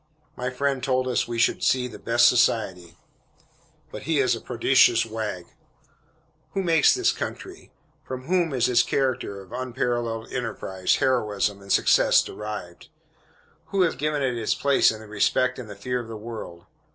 [0.35, 2.97] My friend told us we should see the "best society."
[3.91, 5.45] But he is a prodigious wag.
[6.55, 7.71] Who make this country?
[8.03, 12.87] From whom is its character of unparalleled enterprise, heroism, and success derived?
[13.65, 16.65] Who have given it its place in the respect and the fear of the world?